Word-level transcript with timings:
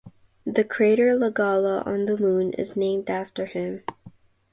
The 0.47 0.63
crater 0.63 1.13
Lagalla 1.15 1.83
on 1.85 2.05
the 2.07 2.17
Moon 2.17 2.53
is 2.53 2.75
named 2.75 3.07
after 3.11 3.45
him. 3.45 3.83